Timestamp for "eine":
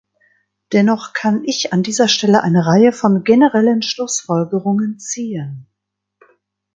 2.41-2.65